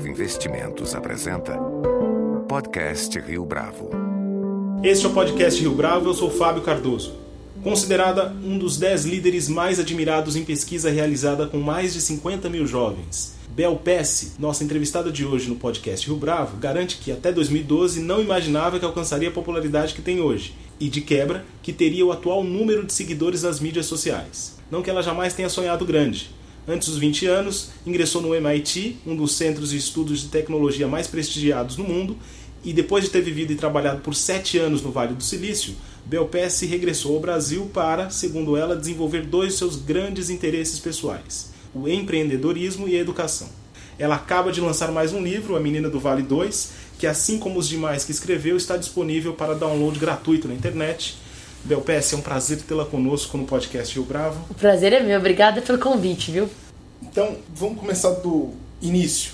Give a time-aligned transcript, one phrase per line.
[0.00, 1.58] Bravo Investimentos apresenta
[2.48, 3.90] Podcast Rio Bravo.
[4.82, 7.12] Este é o Podcast Rio Bravo, eu sou Fábio Cardoso.
[7.62, 12.66] Considerada um dos 10 líderes mais admirados em pesquisa realizada com mais de 50 mil
[12.66, 13.34] jovens.
[13.50, 18.22] Bel Pesce, nossa entrevistada de hoje no podcast Rio Bravo, garante que até 2012 não
[18.22, 22.42] imaginava que alcançaria a popularidade que tem hoje e, de quebra, que teria o atual
[22.42, 24.56] número de seguidores nas mídias sociais.
[24.70, 26.30] Não que ela jamais tenha sonhado grande.
[26.70, 31.08] Antes dos 20 anos, ingressou no MIT, um dos centros de estudos de tecnologia mais
[31.08, 32.16] prestigiados no mundo,
[32.62, 35.74] e depois de ter vivido e trabalhado por 7 anos no Vale do Silício,
[36.06, 41.88] Belpesse regressou ao Brasil para, segundo ela, desenvolver dois de seus grandes interesses pessoais: o
[41.88, 43.48] empreendedorismo e a educação.
[43.98, 47.58] Ela acaba de lançar mais um livro, A Menina do Vale 2, que, assim como
[47.58, 51.18] os demais que escreveu, está disponível para download gratuito na internet
[51.64, 54.46] Belpes, é um prazer tê-la conosco no podcast Rio Bravo.
[54.48, 56.48] O prazer é meu, obrigada pelo convite, viu?
[57.02, 59.32] Então, vamos começar do início.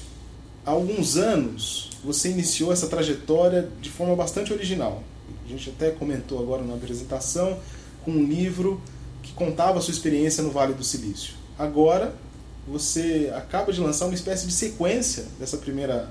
[0.65, 5.03] Há alguns anos, você iniciou essa trajetória de forma bastante original.
[5.45, 7.59] A gente até comentou agora na apresentação
[8.05, 8.81] com um livro
[9.23, 11.35] que contava a sua experiência no Vale do Silício.
[11.59, 12.15] Agora,
[12.67, 16.09] você acaba de lançar uma espécie de sequência dessa primeira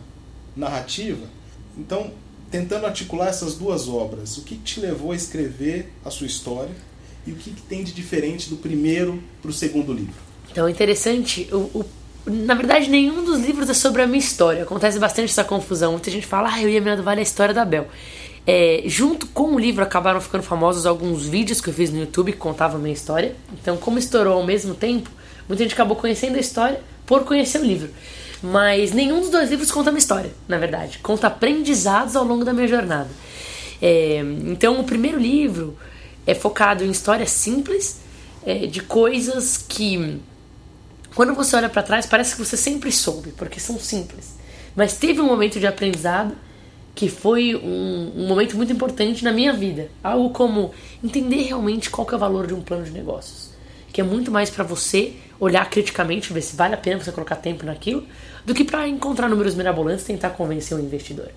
[0.55, 1.25] narrativa.
[1.77, 2.11] Então,
[2.49, 6.75] tentando articular essas duas obras, o que te levou a escrever a sua história
[7.25, 10.34] e o que, tem de diferente do primeiro para o segundo livro?
[10.51, 11.47] Então, interessante.
[11.51, 11.85] O, o,
[12.25, 14.63] na verdade, nenhum dos livros é sobre a minha história.
[14.63, 15.91] Acontece bastante essa confusão.
[15.93, 17.87] Muita gente fala, ah, eu ia me do Vale a história da Bel.
[18.47, 22.31] É, junto com o livro acabaram ficando famosos alguns vídeos que eu fiz no YouTube
[22.31, 23.35] que contavam a minha história.
[23.59, 25.09] Então, como estourou ao mesmo tempo,
[25.47, 27.89] muita gente acabou conhecendo a história por conhecer o livro.
[28.43, 30.99] Mas nenhum dos dois livros conta uma história, na verdade.
[30.99, 33.09] Conta aprendizados ao longo da minha jornada.
[33.81, 35.75] É, então, o primeiro livro
[36.27, 37.99] é focado em histórias simples
[38.45, 40.19] é, de coisas que,
[41.15, 44.35] quando você olha para trás, parece que você sempre soube, porque são simples.
[44.75, 46.35] Mas teve um momento de aprendizado
[46.93, 49.89] que foi um, um momento muito importante na minha vida.
[50.03, 53.51] Algo como entender realmente qual é o valor de um plano de negócios.
[53.93, 57.37] Que é muito mais para você olhar criticamente, ver se vale a pena você colocar
[57.37, 58.05] tempo naquilo,
[58.45, 61.31] do que para encontrar números mirabolantes e tentar convencer o investidor.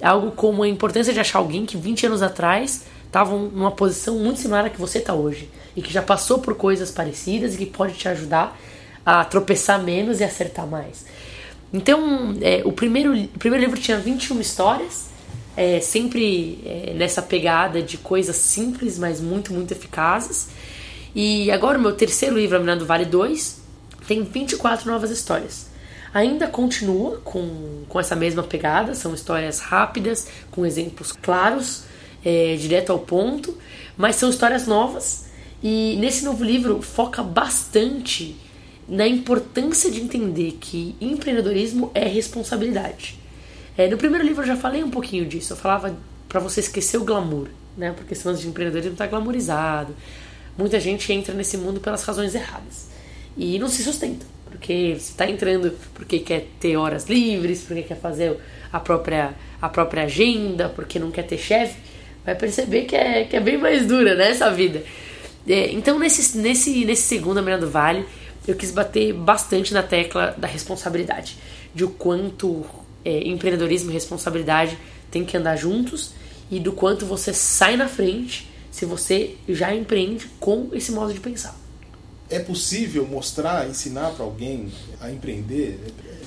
[0.00, 4.18] É algo como a importância de achar alguém que 20 anos atrás estava numa posição
[4.18, 7.58] muito similar à que você está hoje e que já passou por coisas parecidas e
[7.58, 8.58] que pode te ajudar
[9.04, 11.04] a tropeçar menos e acertar mais.
[11.72, 15.08] Então, é, o, primeiro, o primeiro livro tinha 21 histórias,
[15.56, 20.48] é, sempre é, nessa pegada de coisas simples, mas muito, muito eficazes.
[21.14, 23.60] E agora o meu terceiro livro, A Menina do Vale 2,
[24.06, 25.66] tem 24 novas histórias.
[26.12, 31.84] Ainda continua com, com essa mesma pegada, são histórias rápidas, com exemplos claros,
[32.24, 33.56] é, direto ao ponto,
[33.96, 35.26] mas são histórias novas.
[35.62, 38.36] E nesse novo livro foca bastante
[38.90, 43.18] na importância de entender que empreendedorismo é responsabilidade.
[43.78, 45.96] É, no primeiro livro eu já falei um pouquinho disso, eu falava
[46.28, 47.92] para você esquecer o glamour, né?
[47.96, 49.94] Porque esse lance de empreendedorismo está glamourizado
[50.60, 52.88] muita gente entra nesse mundo pelas razões erradas
[53.36, 57.98] e não se sustenta, porque você está entrando porque quer ter horas livres, porque quer
[57.98, 58.36] fazer
[58.72, 61.78] a própria, a própria agenda, porque não quer ter chefe,
[62.24, 64.82] vai perceber que é, que é bem mais dura né, essa vida.
[65.48, 68.04] É, então, nesse, nesse, nesse segundo A do Vale,
[68.50, 71.38] eu quis bater bastante na tecla da responsabilidade,
[71.72, 72.64] de o quanto
[73.04, 74.76] é, empreendedorismo e responsabilidade
[75.10, 76.12] tem que andar juntos
[76.50, 81.20] e do quanto você sai na frente se você já empreende com esse modo de
[81.20, 81.56] pensar.
[82.28, 85.80] É possível mostrar, ensinar para alguém a empreender?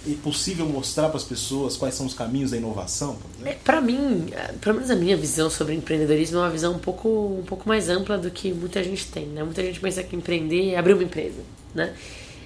[0.06, 3.17] É possível mostrar para as pessoas quais são os caminhos da inovação?
[3.45, 4.28] É, para mim,
[4.59, 7.88] pelo menos a minha visão sobre empreendedorismo é uma visão um pouco, um pouco mais
[7.88, 9.25] ampla do que muita gente tem.
[9.28, 9.44] Né?
[9.44, 11.39] Muita gente pensa que empreender é abrir uma empresa.
[11.73, 11.94] Né?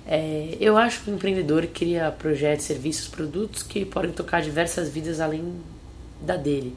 [0.06, 5.20] É, eu acho que o empreendedor cria projetos, serviços, produtos que podem tocar diversas vidas
[5.20, 5.56] além
[6.22, 6.74] da dele.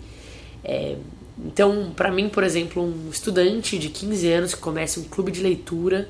[0.64, 0.96] É,
[1.38, 5.40] então, para mim, por exemplo, um estudante de 15 anos que começa um clube de
[5.40, 6.08] leitura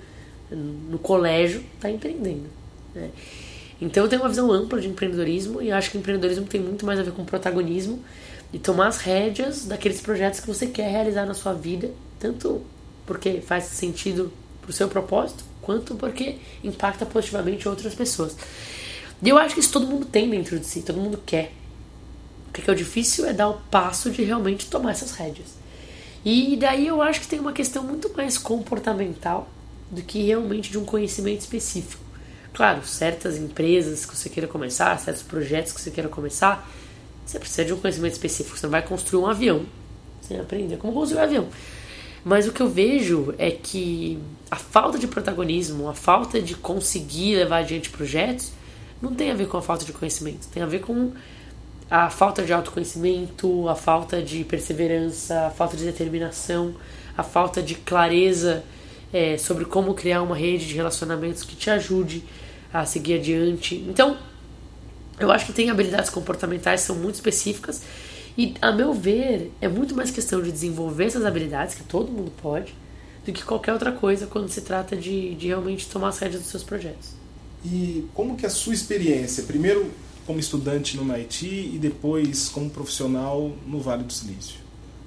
[0.50, 2.46] no colégio está empreendendo.
[2.94, 3.10] Né?
[3.80, 6.98] Então, eu tenho uma visão ampla de empreendedorismo e acho que empreendedorismo tem muito mais
[6.98, 8.02] a ver com protagonismo
[8.52, 12.62] e tomar as rédeas daqueles projetos que você quer realizar na sua vida, tanto
[13.06, 18.36] porque faz sentido para o seu propósito, quanto porque impacta positivamente outras pessoas.
[19.22, 21.52] E eu acho que isso todo mundo tem dentro de si, todo mundo quer.
[22.48, 25.48] O que é o difícil é dar o passo de realmente tomar essas rédeas.
[26.24, 29.48] E daí eu acho que tem uma questão muito mais comportamental
[29.90, 32.02] do que realmente de um conhecimento específico.
[32.52, 36.68] Claro, certas empresas que você queira começar, certos projetos que você queira começar,
[37.24, 38.58] você precisa de um conhecimento específico.
[38.58, 39.64] Você não vai construir um avião
[40.20, 41.48] sem aprender como construir um avião.
[42.24, 44.18] Mas o que eu vejo é que
[44.50, 48.52] a falta de protagonismo, a falta de conseguir levar adiante projetos,
[49.00, 51.12] não tem a ver com a falta de conhecimento, tem a ver com
[51.90, 56.74] a falta de autoconhecimento, a falta de perseverança, a falta de determinação,
[57.16, 58.62] a falta de clareza
[59.12, 62.22] é, sobre como criar uma rede de relacionamentos que te ajude
[62.72, 63.74] a seguir adiante.
[63.88, 64.16] Então,
[65.18, 67.82] eu acho que tem habilidades comportamentais que são muito específicas
[68.36, 72.32] e, a meu ver, é muito mais questão de desenvolver essas habilidades, que todo mundo
[72.40, 72.74] pode,
[73.24, 76.50] do que qualquer outra coisa quando se trata de, de realmente tomar as rédeas dos
[76.50, 77.10] seus projetos.
[77.64, 79.90] E como que é a sua experiência, primeiro
[80.26, 84.58] como estudante no MIT e depois como profissional no Vale do Silício?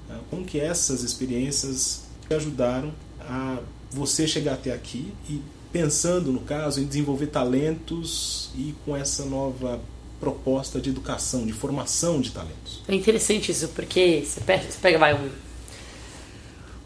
[0.08, 0.18] Né?
[0.30, 3.58] Como que essas experiências ajudaram a
[3.90, 5.40] você chegar até aqui e
[5.72, 9.80] pensando, no caso, em desenvolver talentos e com essa nova
[10.24, 12.80] proposta de educação, de formação de talentos.
[12.88, 15.28] É interessante isso, porque você pega, você pega vai um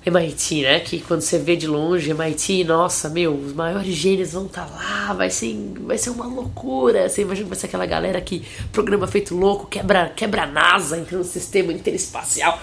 [0.05, 0.81] MIT, né?
[0.81, 4.75] Que quando você vê de longe MIT, nossa, meu, os maiores gênios vão estar tá
[4.75, 7.09] lá, vai ser, vai ser uma loucura.
[7.09, 10.99] Você imagina que vai ser aquela galera que programa feito louco, quebra, quebra a NASA,
[10.99, 12.61] entra no sistema interespacial.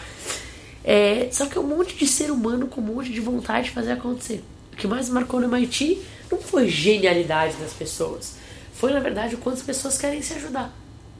[0.84, 3.72] É, só que é um monte de ser humano com um monte de vontade de
[3.72, 4.44] fazer acontecer.
[4.74, 8.45] O que mais marcou no MIT não foi genialidade das pessoas.
[8.86, 10.72] Foi, na verdade, o quanto as pessoas querem se ajudar.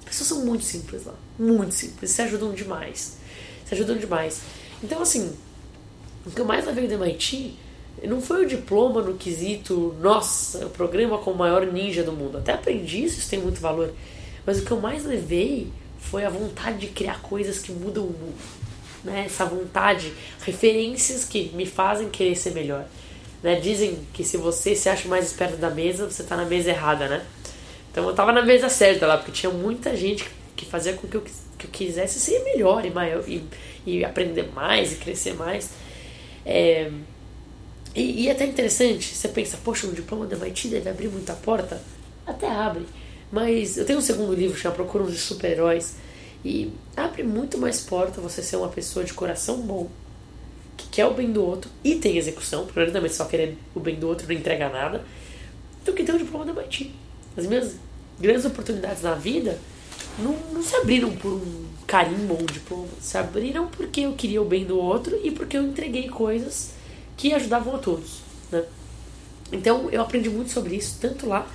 [0.02, 1.16] As pessoas são muito simples lá.
[1.40, 2.12] Muito simples.
[2.12, 3.18] Se ajudam demais.
[3.66, 4.42] Se ajudam demais.
[4.84, 5.36] Então, assim,
[6.24, 7.58] o que eu mais levei do MIT
[8.04, 12.38] não foi o diploma no quesito, nossa, o programa com o maior ninja do mundo.
[12.38, 13.92] Até aprendi isso, isso tem muito valor.
[14.46, 18.12] Mas o que eu mais levei foi a vontade de criar coisas que mudam o
[18.12, 18.38] mundo
[19.04, 22.86] né, essa vontade, referências que me fazem querer ser melhor.
[23.42, 23.60] Né?
[23.60, 27.08] Dizem que se você se acha mais esperto da mesa, você está na mesa errada,
[27.08, 27.26] né?
[27.96, 31.16] Então eu estava na mesa certa lá, porque tinha muita gente que fazia com que
[31.16, 31.22] eu,
[31.58, 33.42] que eu quisesse ser melhor e, maior, e,
[33.86, 35.70] e aprender mais e crescer mais.
[36.46, 36.92] É,
[37.96, 41.32] e, e é até interessante, você pensa, poxa, um diploma da MIT deve abrir muita
[41.36, 41.82] porta.
[42.28, 42.86] Até abre.
[43.32, 45.96] Mas eu tenho um segundo livro chamado Procura uns Super-Heróis
[46.44, 49.90] e abre muito mais porta você ser uma pessoa de coração bom,
[50.76, 54.10] que quer o bem do outro e tem execução, é só querer o bem do
[54.10, 55.06] outro não entregar nada,
[55.86, 56.94] do que ter um diploma da MIT.
[57.38, 57.85] As minhas
[58.20, 59.60] grandes oportunidades na vida
[60.18, 64.42] não, não se abriram por um carimbo ou um diploma, se abriram porque eu queria
[64.42, 66.72] o bem do outro e porque eu entreguei coisas
[67.18, 68.22] que ajudavam a todos.
[68.52, 68.64] Né?
[69.52, 71.48] Então eu aprendi muito sobre isso, tanto lá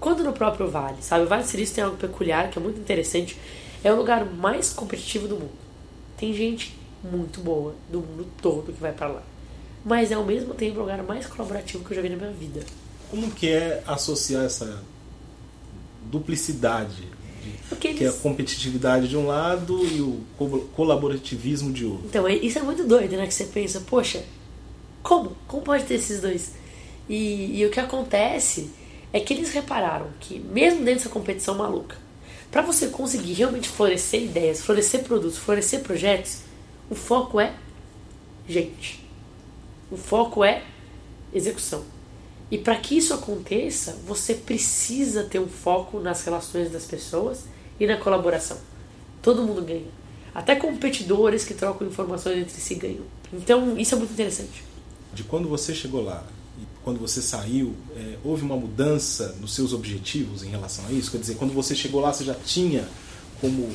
[0.00, 1.02] quanto no próprio Vale.
[1.02, 1.24] Sabe?
[1.24, 3.38] O Vale do Silício tem algo peculiar que é muito interessante
[3.82, 5.58] é o lugar mais competitivo do mundo.
[6.16, 9.22] Tem gente muito boa do mundo todo que vai para lá.
[9.84, 12.32] Mas é ao mesmo tempo o lugar mais colaborativo que eu já vi na minha
[12.32, 12.60] vida.
[13.08, 14.82] Como que é associar essa
[16.10, 17.08] duplicidade?
[17.70, 20.22] De, que é a competitividade de um lado e o
[20.74, 22.06] colaborativismo de outro.
[22.06, 23.26] Então, isso é muito doido, né?
[23.26, 24.24] Que você pensa, poxa,
[25.02, 25.36] como?
[25.46, 26.52] Como pode ter esses dois?
[27.08, 28.70] E, e o que acontece
[29.12, 31.96] é que eles repararam que, mesmo dentro dessa competição maluca,
[32.50, 36.40] para você conseguir realmente florescer ideias, florescer produtos, florescer projetos,
[36.90, 37.54] o foco é
[38.48, 39.04] gente.
[39.90, 40.62] O foco é
[41.32, 41.84] execução.
[42.50, 47.44] E para que isso aconteça, você precisa ter um foco nas relações das pessoas
[47.78, 48.56] e na colaboração.
[49.20, 49.98] Todo mundo ganha.
[50.34, 53.04] Até competidores que trocam informações entre si ganham.
[53.32, 54.64] Então, isso é muito interessante.
[55.12, 56.24] De quando você chegou lá,
[56.84, 61.10] quando você saiu, é, houve uma mudança nos seus objetivos em relação a isso?
[61.10, 62.88] Quer dizer, quando você chegou lá, você já tinha
[63.40, 63.70] como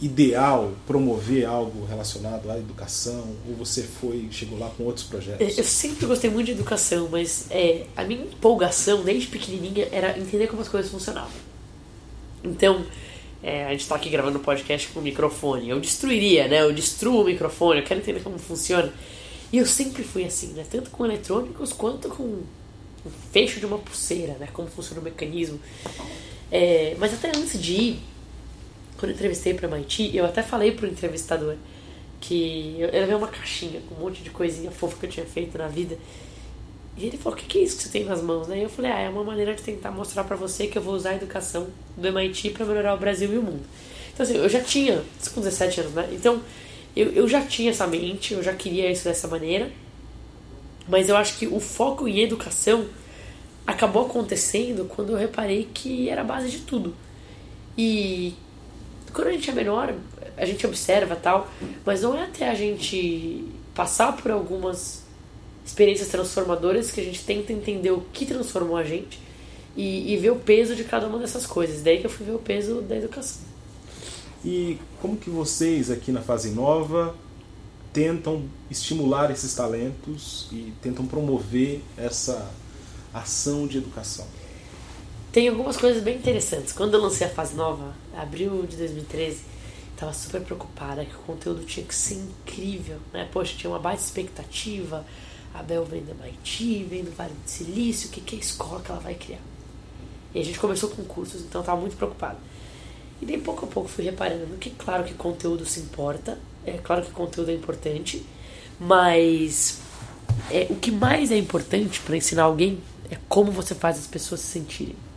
[0.00, 5.58] ideal promover algo relacionado à educação ou você foi chegou lá com outros projetos?
[5.58, 10.46] Eu sempre gostei muito de educação, mas é, a minha empolgação desde pequenininha era entender
[10.46, 11.32] como as coisas funcionavam.
[12.44, 12.84] Então,
[13.42, 15.68] é, a gente está aqui gravando podcast com o microfone.
[15.68, 16.62] Eu destruiria, né?
[16.62, 18.92] Eu destruo o microfone, eu quero entender como funciona.
[19.52, 20.64] E eu sempre fui assim, né?
[20.70, 24.48] Tanto com eletrônicos quanto com o fecho de uma pulseira, né?
[24.52, 25.58] Como funciona o mecanismo.
[26.50, 28.00] É, mas até antes de ir,
[28.98, 31.54] quando eu entrevistei para MIT, eu até falei pro entrevistador
[32.20, 35.26] que eu, eu levei uma caixinha com um monte de coisinha fofa que eu tinha
[35.26, 35.96] feito na vida.
[36.96, 38.50] E ele falou: O que, que é isso que você tem nas mãos?
[38.50, 40.94] Aí eu falei: Ah, é uma maneira de tentar mostrar para você que eu vou
[40.94, 43.62] usar a educação do MIT para melhorar o Brasil e o mundo.
[44.12, 45.00] Então, assim, eu já tinha,
[45.32, 46.08] com 17 anos, né?
[46.10, 46.42] Então,
[46.96, 49.70] eu, eu já tinha essa mente, eu já queria isso dessa maneira,
[50.88, 52.86] mas eu acho que o foco em educação
[53.64, 56.96] acabou acontecendo quando eu reparei que era a base de tudo.
[57.76, 58.34] E
[59.12, 59.94] quando a gente é menor,
[60.36, 61.48] a gente observa tal,
[61.84, 65.02] mas não é até a gente passar por algumas
[65.64, 69.20] experiências transformadoras que a gente tenta entender o que transformou a gente
[69.76, 71.82] e, e ver o peso de cada uma dessas coisas.
[71.82, 73.42] Daí que eu fui ver o peso da educação.
[74.44, 77.14] E como que vocês aqui na Fase Nova
[77.92, 82.50] tentam estimular esses talentos e tentam promover essa
[83.12, 84.26] ação de educação?
[85.32, 86.72] Tem algumas coisas bem interessantes.
[86.72, 89.42] Quando eu lancei a fase nova, abril de 2013,
[89.96, 93.28] tava super preocupada que o conteúdo tinha que ser incrível, né?
[93.30, 95.04] Poxa, tinha uma baita expectativa.
[95.52, 98.40] A Bel vem do MIT, vem do Vale do Silício, o que, que é a
[98.40, 99.40] escola que ela vai criar?
[100.34, 102.38] E a gente começou com cursos, então eu tava muito preocupada.
[103.20, 107.02] E daí pouco a pouco fui reparando que, claro que conteúdo se importa, é claro
[107.02, 108.24] que conteúdo é importante,
[108.78, 109.80] mas
[110.50, 112.78] é, o que mais é importante para ensinar alguém
[113.10, 115.07] é como você faz as pessoas se sentirem.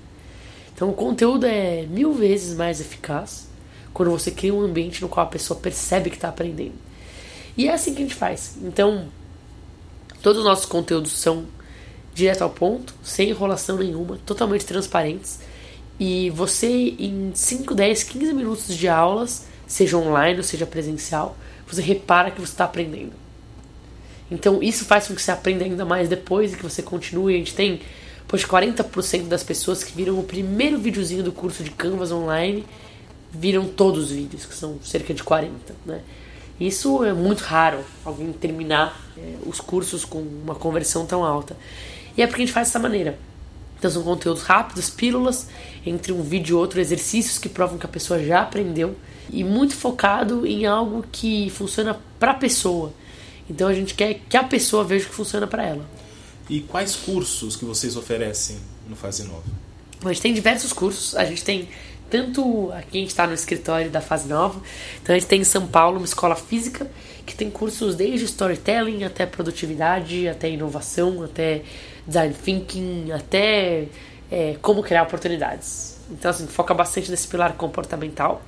[0.81, 3.47] Então o conteúdo é mil vezes mais eficaz
[3.93, 6.73] quando você cria um ambiente no qual a pessoa percebe que está aprendendo.
[7.55, 8.57] E é assim que a gente faz.
[8.63, 9.07] Então,
[10.23, 11.45] todos os nossos conteúdos são
[12.15, 15.41] direto ao ponto, sem enrolação nenhuma, totalmente transparentes.
[15.99, 21.83] E você, em 5, 10, 15 minutos de aulas, seja online ou seja presencial, você
[21.83, 23.13] repara que você está aprendendo.
[24.31, 27.35] Então, isso faz com que você aprenda ainda mais depois e que você continue.
[27.35, 27.81] A gente tem,
[28.31, 32.65] pois 40% das pessoas que viram o primeiro videozinho do curso de Canvas online
[33.29, 36.01] viram todos os vídeos, que são cerca de 40, né?
[36.57, 41.57] Isso é muito raro, alguém terminar é, os cursos com uma conversão tão alta.
[42.15, 43.19] E é porque a gente faz dessa maneira.
[43.77, 45.47] Então são conteúdos rápidos, pílulas,
[45.85, 48.95] entre um vídeo e outro, exercícios que provam que a pessoa já aprendeu
[49.29, 52.93] e muito focado em algo que funciona para a pessoa.
[53.49, 56.00] Então a gente quer que a pessoa veja que funciona para ela.
[56.51, 59.41] E quais cursos que vocês oferecem no Fase Nova?
[60.03, 61.15] A gente tem diversos cursos.
[61.15, 61.69] A gente tem
[62.09, 64.61] tanto aqui a gente está no escritório da Fase Nova,
[65.01, 66.91] então a gente tem em São Paulo uma escola física
[67.25, 71.61] que tem cursos desde storytelling até produtividade, até inovação, até
[72.05, 73.85] design thinking, até
[74.29, 75.99] é, como criar oportunidades.
[76.11, 78.41] Então assim, foca bastante nesse pilar comportamental.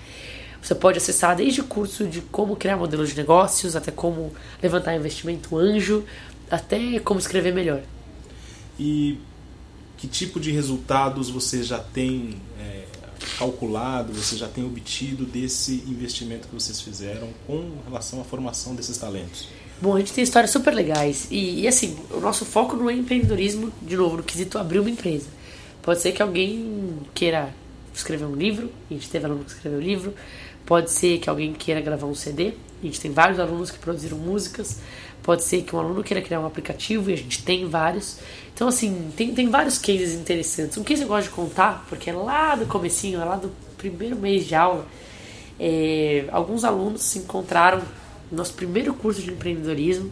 [0.61, 4.31] você pode acessar desde curso de como criar modelos de negócios, até como
[4.61, 6.05] levantar investimento anjo,
[6.51, 7.81] até como escrever melhor.
[8.79, 9.17] E
[9.97, 12.80] que tipo de resultados você já tem é,
[13.41, 18.97] calculado, você já tem obtido desse investimento que vocês fizeram com relação à formação desses
[18.97, 19.47] talentos?
[19.81, 21.27] Bom, a gente tem histórias super legais.
[21.31, 24.91] E, e, assim, o nosso foco não é empreendedorismo, de novo, no quesito abrir uma
[24.91, 25.25] empresa.
[25.81, 27.51] Pode ser que alguém queira
[27.91, 30.13] escrever um livro, a gente teve aluno que escreveu um livro.
[30.63, 34.17] Pode ser que alguém queira gravar um CD, a gente tem vários alunos que produziram
[34.19, 34.77] músicas.
[35.23, 38.17] Pode ser que um aluno queira criar um aplicativo e a gente tem vários.
[38.53, 40.77] Então, assim, tem, tem vários cases interessantes.
[40.77, 44.15] Um case eu gosto de contar, porque é lá do comecinho, é lá do primeiro
[44.15, 44.85] mês de aula.
[45.59, 47.83] É, alguns alunos se encontraram
[48.31, 50.11] no nosso primeiro curso de empreendedorismo.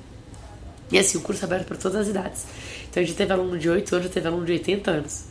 [0.92, 2.46] E assim, o curso é aberto para todas as idades.
[2.90, 5.24] Então a gente teve aluno de 8 anos, teve aluno de 80 anos.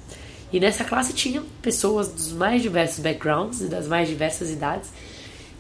[0.53, 4.91] E nessa classe tinha pessoas dos mais diversos backgrounds e das mais diversas idades.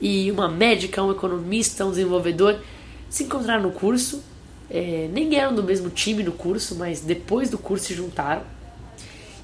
[0.00, 2.60] E uma médica, um economista, um desenvolvedor
[3.08, 4.22] se encontraram no curso.
[4.70, 8.42] É, nem eram do mesmo time no curso, mas depois do curso se juntaram.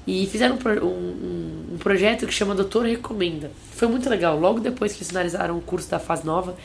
[0.07, 3.51] E fizeram um, um, um projeto que chama Doutor Recomenda.
[3.71, 4.39] Foi muito legal.
[4.39, 6.55] Logo depois que eles finalizaram o curso da fase nova,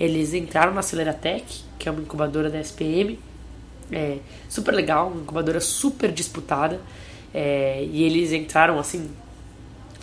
[0.00, 1.44] eles entraram na Aceleratec,
[1.78, 3.18] que é uma incubadora da SPM.
[3.90, 6.80] É, super legal, uma incubadora super disputada.
[7.32, 9.08] É, e eles entraram assim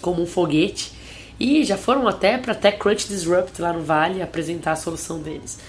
[0.02, 0.94] como um foguete
[1.40, 5.60] e já foram até para TechCrunch Disrupt lá no Vale apresentar a solução deles.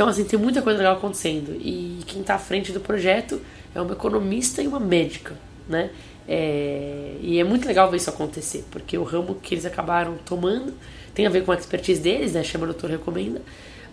[0.00, 1.54] Então, assim, tem muita coisa legal acontecendo.
[1.60, 3.38] E quem está à frente do projeto
[3.74, 5.36] é uma economista e uma médica,
[5.68, 5.90] né?
[6.26, 10.72] É, e é muito legal ver isso acontecer, porque o ramo que eles acabaram tomando
[11.12, 12.42] tem a ver com a expertise deles, né?
[12.42, 13.42] Chama Doutor Recomenda.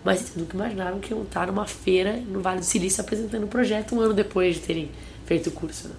[0.02, 3.44] Mas eles nunca imaginaram que iam estar numa feira no Vale do Silício apresentando o
[3.44, 4.90] um projeto um ano depois de terem
[5.26, 5.88] feito o curso.
[5.88, 5.94] Né?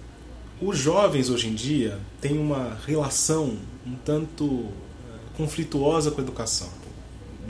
[0.60, 4.64] Os jovens hoje em dia têm uma relação um tanto
[5.08, 6.79] eh, conflituosa com a educação.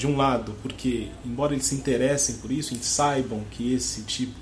[0.00, 4.38] De um lado, porque, embora eles se interessem por isso, e saibam que esse tipo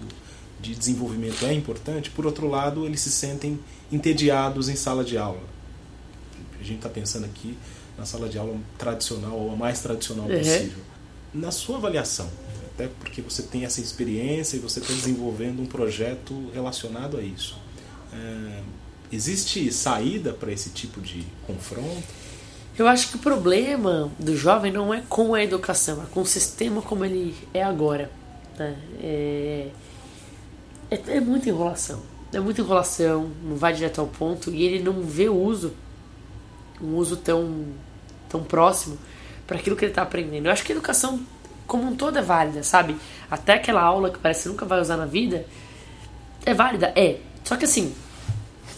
[0.61, 3.59] de desenvolvimento é importante, por outro lado, eles se sentem
[3.91, 5.43] entediados em sala de aula.
[6.61, 7.57] A gente está pensando aqui
[7.97, 10.39] na sala de aula tradicional, ou a mais tradicional uhum.
[10.39, 10.83] possível.
[11.35, 12.31] Na sua avaliação,
[12.75, 17.57] até porque você tem essa experiência e você está desenvolvendo um projeto relacionado a isso
[18.13, 18.63] é,
[19.13, 22.07] existe saída para esse tipo de confronto?
[22.79, 26.27] Eu acho que o problema do jovem não é com a educação, é com o
[26.27, 28.09] sistema como ele é agora.
[28.57, 28.77] Né?
[29.03, 29.69] É,
[30.89, 32.01] é, é muita enrolação.
[32.33, 35.73] É muita enrolação, não vai direto ao ponto e ele não vê o uso,
[36.81, 37.65] um uso tão,
[38.29, 38.97] tão próximo
[39.45, 40.47] para aquilo que ele está aprendendo.
[40.47, 41.21] Eu acho que a educação
[41.67, 42.97] como um todo é válida, sabe?
[43.29, 45.47] Até aquela aula que parece que nunca vai usar na vida
[46.47, 47.19] é válida, é.
[47.43, 47.93] Só que assim,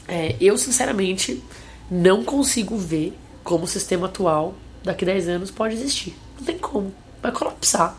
[0.08, 1.42] é, eu sinceramente
[1.90, 6.16] não consigo ver como o sistema atual daqui 10 anos pode existir.
[6.38, 6.92] Não tem como.
[7.22, 7.96] Vai colapsar.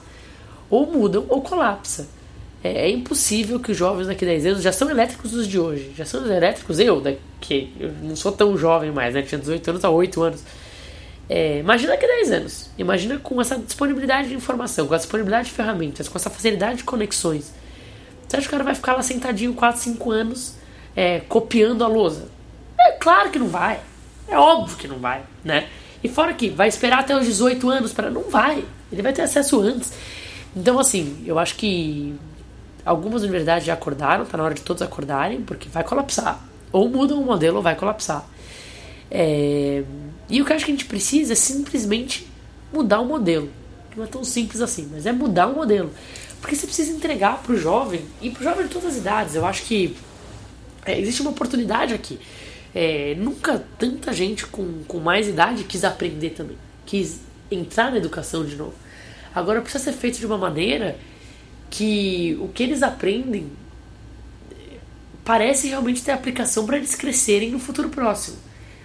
[0.69, 2.07] Ou mudam ou colapsa.
[2.63, 5.93] É, é impossível que os jovens daqui 10 anos já são elétricos os de hoje.
[5.95, 9.21] Já são elétricos eu, daqui, eu não sou tão jovem mais, né?
[9.21, 10.43] Tinha 18 anos há 8 anos.
[11.27, 12.69] É, imagina daqui 10 anos.
[12.77, 16.83] Imagina com essa disponibilidade de informação, com essa disponibilidade de ferramentas, com essa facilidade de
[16.83, 17.51] conexões.
[18.27, 20.55] Você acha que o cara vai ficar lá sentadinho 4, 5 anos
[20.95, 22.29] é, copiando a lousa?
[22.79, 23.79] É claro que não vai.
[24.31, 25.67] É óbvio que não vai, né?
[26.01, 28.63] E fora que vai esperar até os 18 anos para não vai.
[28.91, 29.93] Ele vai ter acesso antes.
[30.55, 32.15] Então, assim, eu acho que
[32.85, 36.41] algumas universidades já acordaram, tá na hora de todos acordarem, porque vai colapsar.
[36.71, 38.25] Ou mudam o modelo ou vai colapsar.
[39.11, 39.83] É...
[40.29, 42.25] E o que eu acho que a gente precisa é simplesmente
[42.73, 43.49] mudar o modelo.
[43.95, 45.91] Não é tão simples assim, mas é mudar o modelo.
[46.39, 49.35] Porque você precisa entregar para o jovem, e para jovem de todas as idades.
[49.35, 49.95] Eu acho que
[50.85, 52.17] é, existe uma oportunidade aqui.
[52.73, 57.19] É, nunca tanta gente com, com mais idade quis aprender também, quis
[57.51, 58.73] entrar na educação de novo.
[59.35, 60.97] Agora precisa ser feito de uma maneira
[61.69, 63.49] que o que eles aprendem
[65.23, 68.37] parece realmente ter aplicação para eles crescerem no futuro próximo.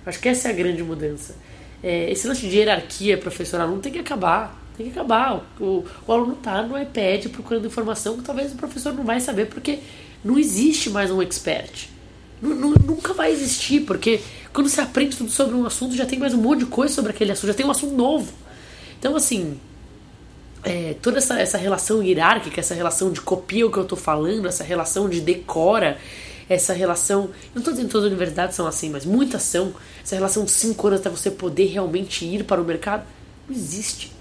[0.04, 1.34] Acho que essa é a grande mudança.
[1.82, 4.56] É, esse lance de hierarquia professor-aluno tem que acabar.
[4.76, 5.44] Tem que acabar.
[5.58, 9.46] O, o aluno está no iPad procurando informação que talvez o professor não vai saber
[9.46, 9.80] porque
[10.24, 11.88] não existe mais um expert.
[12.40, 14.20] Nunca vai existir, porque
[14.52, 17.10] quando você aprende tudo sobre um assunto, já tem mais um monte de coisa sobre
[17.12, 18.32] aquele assunto, já tem um assunto novo.
[18.98, 19.58] Então, assim,
[20.62, 24.48] é, toda essa, essa relação hierárquica, essa relação de copia o que eu estou falando,
[24.48, 25.98] essa relação de decora,
[26.48, 27.30] essa relação.
[27.54, 29.72] Não estou dizendo que todas as universidades são assim, mas muitas são.
[30.02, 33.04] Essa relação de cinco anos até você poder realmente ir para o mercado,
[33.48, 34.12] não existe.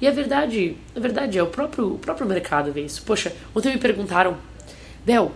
[0.00, 3.02] E a verdade, a verdade é, o próprio, o próprio mercado vê isso.
[3.02, 4.38] Poxa, ontem me perguntaram,
[5.04, 5.32] Bel,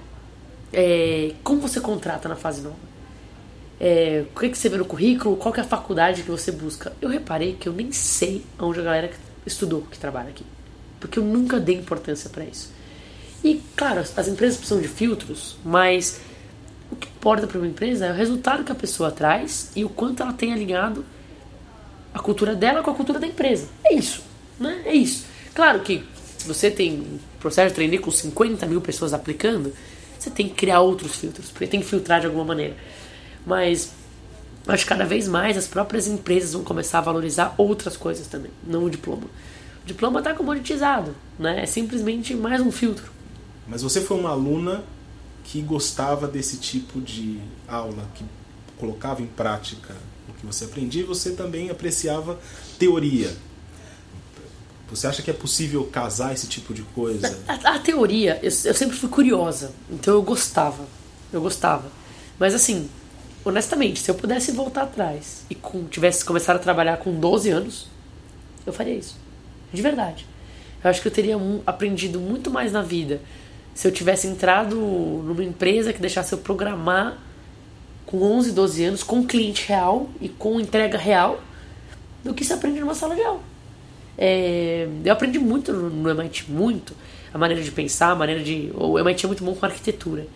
[0.75, 2.77] é, como você contrata na fase nova?
[3.81, 5.37] É, o que, que você vê no currículo?
[5.37, 6.93] Qual é a faculdade que você busca?
[7.01, 9.11] Eu reparei que eu nem sei onde a galera
[9.47, 10.45] estudou que trabalha aqui.
[11.01, 12.73] Porque eu nunca dei importância para isso.
[13.43, 16.21] E, claro, as empresas precisam de filtros, mas
[16.91, 19.89] o que importa para uma empresa é o resultado que a pessoa traz e o
[19.89, 21.05] quanto ela tem alinhado
[22.15, 23.69] a cultura dela com a cultura da empresa.
[23.85, 24.23] É isso,
[24.59, 24.83] né?
[24.87, 25.27] É isso.
[25.55, 26.05] Claro que
[26.39, 29.75] se você tem um processo de trainee com 50 mil pessoas aplicando,
[30.25, 32.77] você tem que criar outros filtros, porque tem que filtrar de alguma maneira.
[33.47, 33.93] Mas
[34.67, 38.51] acho que cada vez mais as próprias empresas vão começar a valorizar outras coisas também,
[38.67, 39.25] não o diploma.
[39.85, 41.63] O diploma está comoditizado, né?
[41.63, 43.13] É simplesmente mais um filtro.
[43.69, 44.83] Mas você foi uma aluna
[45.45, 48.25] que gostava desse tipo de aula, que
[48.79, 49.95] colocava em prática
[50.29, 52.39] o que você aprendia e você também apreciava
[52.79, 53.31] teoria.
[54.95, 57.37] Você acha que é possível casar esse tipo de coisa?
[57.49, 60.85] A, a teoria, eu, eu, sempre fui curiosa, então eu gostava.
[61.33, 61.91] Eu gostava.
[62.39, 62.89] Mas assim,
[63.45, 67.89] honestamente, se eu pudesse voltar atrás e com, tivesse começado a trabalhar com 12 anos,
[68.65, 69.17] eu faria isso.
[69.73, 70.27] De verdade.
[70.83, 73.21] Eu acho que eu teria um, aprendido muito mais na vida
[73.75, 77.19] se eu tivesse entrado numa empresa que deixasse eu programar
[78.07, 81.41] com 11, 12 anos, com cliente real e com entrega real,
[82.23, 83.54] do que se aprende numa sala de aula.
[84.17, 86.95] É, eu aprendi muito no MIT, muito.
[87.33, 88.71] A maneira de pensar, a maneira de.
[88.75, 90.27] O MIT é muito bom com arquitetura.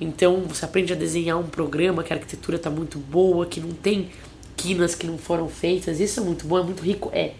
[0.00, 3.70] Então você aprende a desenhar um programa que a arquitetura está muito boa, que não
[3.70, 4.10] tem
[4.56, 6.00] quinas que não foram feitas.
[6.00, 7.10] Isso é muito bom, é muito rico.
[7.12, 7.32] É.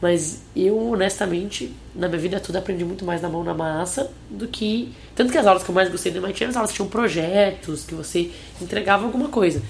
[0.00, 4.48] Mas eu, honestamente, na minha vida toda aprendi muito mais na mão na massa do
[4.48, 4.92] que.
[5.14, 6.88] Tanto que as aulas que eu mais gostei do MIT eram as aulas que tinham
[6.88, 8.30] projetos, que você
[8.60, 9.62] entregava alguma coisa.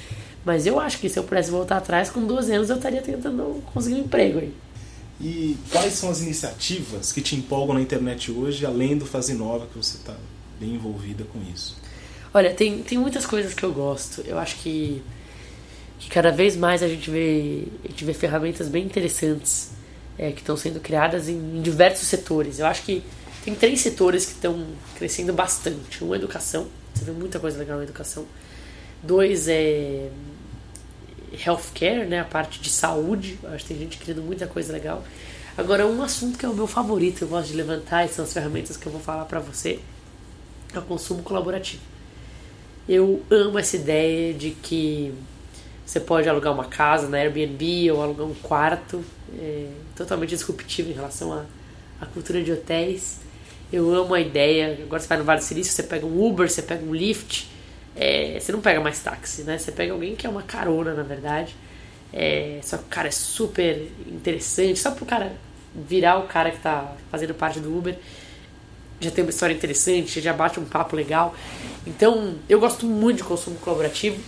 [0.45, 3.63] Mas eu acho que se eu pudesse voltar atrás, com 12 anos eu estaria tentando
[3.73, 4.53] conseguir um emprego aí.
[5.21, 9.67] E quais são as iniciativas que te empolgam na internet hoje, além do Fase Nova,
[9.67, 10.17] que você está
[10.59, 11.77] bem envolvida com isso?
[12.35, 14.23] Olha, tem, tem muitas coisas que eu gosto.
[14.23, 15.03] Eu acho que,
[15.99, 19.71] que cada vez mais a gente vê, a gente vê ferramentas bem interessantes
[20.19, 22.59] é, que estão sendo criadas em, em, diversos setores.
[22.59, 23.03] Eu acho que
[23.45, 26.03] tem três setores que estão crescendo bastante.
[26.03, 28.27] Um é educação, você vê muita coisa legal na educação.
[29.03, 30.11] Dois é
[31.47, 33.39] healthcare, né, a parte de saúde.
[33.45, 35.05] Acho que tem gente criando muita coisa legal.
[35.57, 38.33] Agora, um assunto que é o meu favorito, eu gosto de levantar, e são as
[38.33, 39.81] ferramentas que eu vou falar para você,
[40.75, 41.83] é o consumo colaborativo.
[42.89, 45.13] Eu amo essa ideia de que
[45.85, 49.05] você pode alugar uma casa na Airbnb ou alugar um quarto,
[49.39, 51.45] é totalmente disruptivo em relação à,
[52.01, 53.19] à cultura de hotéis.
[53.71, 54.79] Eu amo a ideia.
[54.83, 57.49] Agora você vai no Vale do Silício, você pega um Uber, você pega um Lyft,
[57.97, 59.59] é, você não pega mais táxi, né?
[59.59, 61.55] Você pega alguém que é uma carona, na verdade.
[62.13, 65.33] É, só que o cara é super interessante, só pro cara
[65.75, 67.97] virar o cara que tá fazendo parte do Uber.
[69.01, 71.35] Já tem uma história interessante, já bate um papo legal.
[71.87, 74.21] Então, eu gosto muito de consumo colaborativo.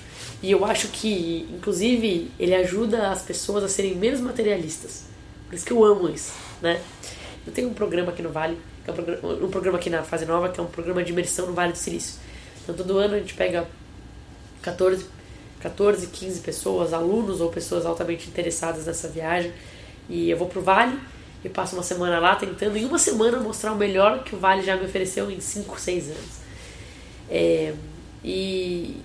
[0.42, 5.04] E eu acho que, inclusive, ele ajuda as pessoas a serem menos materialistas.
[5.46, 6.80] Por isso que eu amo isso, né?
[7.46, 10.26] Eu tenho um programa aqui no Vale, é um programa, um programa aqui na Fase
[10.26, 12.16] Nova, que é um programa de imersão no Vale do Silício.
[12.64, 13.68] Então, todo ano a gente pega
[14.62, 15.06] 14,
[15.60, 19.52] 14 15 pessoas, alunos ou pessoas altamente interessadas nessa viagem,
[20.08, 20.98] e eu vou pro Vale
[21.44, 24.62] e passo uma semana lá tentando, em uma semana, mostrar o melhor que o Vale
[24.62, 26.44] já me ofereceu em 5, 6 anos.
[27.30, 27.74] É,
[28.24, 29.02] e,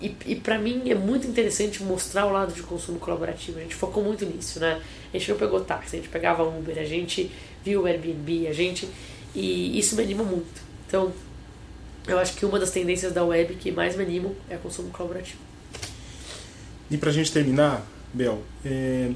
[0.00, 3.58] e, e para mim é muito interessante mostrar o lado de consumo colaborativo.
[3.58, 4.82] A gente focou muito nisso, né?
[5.12, 7.30] A gente não pegou táxi, a gente pegava Uber, a gente
[7.64, 8.86] viu o Airbnb, a gente.
[9.34, 10.60] E isso me anima muito.
[10.86, 11.12] Então,
[12.06, 14.90] eu acho que uma das tendências da web que mais me animam é o consumo
[14.90, 15.38] colaborativo.
[16.90, 19.10] E pra gente terminar, Bel, é,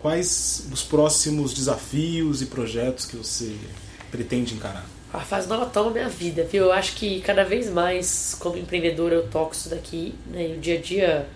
[0.00, 3.54] quais os próximos desafios e projetos que você
[4.10, 4.86] pretende encarar?
[5.12, 6.64] a fase nova toma minha vida, viu?
[6.64, 10.50] Eu acho que cada vez mais, como empreendedor, eu toco isso daqui, né?
[10.50, 11.26] E o dia a dia.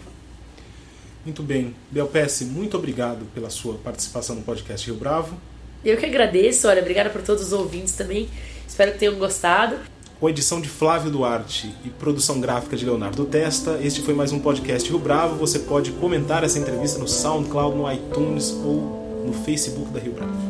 [1.23, 1.75] Muito bem.
[1.91, 5.37] Belpesse, muito obrigado pela sua participação no podcast Rio Bravo.
[5.83, 8.29] Eu que agradeço, olha, obrigada por todos os ouvintes também.
[8.67, 9.77] Espero que tenham gostado.
[10.19, 14.39] Com edição de Flávio Duarte e produção gráfica de Leonardo Testa, este foi mais um
[14.39, 15.37] podcast Rio Bravo.
[15.37, 20.48] Você pode comentar essa entrevista no SoundCloud, no iTunes ou no Facebook da Rio Bravo.